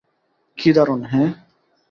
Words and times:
কি 0.57 0.69
দারুন- 0.71 1.01
হ্যাঁ। 1.11 1.29